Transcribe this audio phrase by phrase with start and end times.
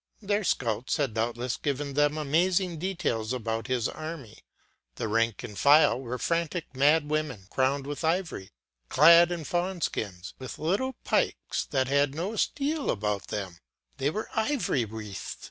[0.19, 4.39] Their scouts had doubtless given them amazing details about his army:
[4.95, 8.49] the rank and file were frantic mad women crowned with ivy,
[8.89, 13.59] clad in fawn skins, with little pikes that had no steel about them,
[13.97, 15.39] but were ivy wreathed p.